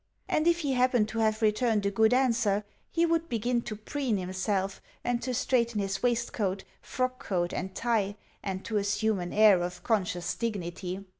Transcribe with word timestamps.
And 0.27 0.47
if 0.47 0.61
he 0.61 0.73
happened 0.73 1.07
to 1.09 1.19
have 1.19 1.43
returned 1.43 1.85
a 1.85 1.91
good 1.91 2.11
answer, 2.11 2.63
he 2.89 3.05
would 3.05 3.29
begin 3.29 3.61
to 3.61 3.75
preen 3.75 4.17
himself, 4.17 4.81
and 5.03 5.21
to 5.21 5.31
straighten 5.31 5.79
his 5.79 6.01
waistcoat, 6.01 6.63
frockcoat 6.81 7.53
and 7.53 7.75
tie, 7.75 8.15
and 8.41 8.65
to 8.65 8.77
assume 8.77 9.19
an 9.19 9.31
air 9.31 9.61
of 9.61 9.83
conscious 9.83 10.33
dignity. 10.33 11.01